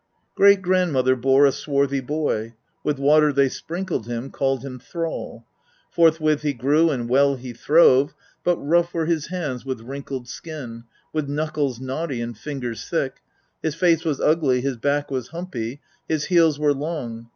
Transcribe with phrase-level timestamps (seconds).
[0.29, 0.29] 6.
[0.33, 5.45] Great grandmother bore a swarthy boy; with water they sprinkled him, called him Thrall.
[5.91, 10.85] Forthwith he grew and well he throve, but rough were his hands with wrinkled skin,
[11.13, 13.17] with knuckles knotty and fingers thick;
[13.61, 17.29] his face was ugly, his back was humpy, his heels were long.